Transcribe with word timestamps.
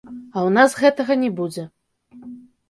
А 0.11 0.37
ў 0.47 0.53
нас 0.57 0.75
гэтага 0.81 1.17
не 1.25 1.29
будзе. 1.41 1.67